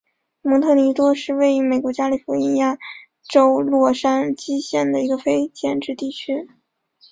[0.41, 2.79] 蒙特尼多是位于美国加利福尼亚
[3.29, 6.49] 州洛杉矶县的一个非建制地区。